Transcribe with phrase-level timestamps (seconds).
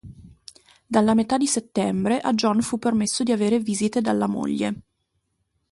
[0.87, 4.81] Dalla metà di settembre a John fu permesso di avere visite dalla moglie.